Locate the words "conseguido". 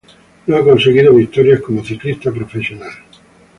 0.63-1.13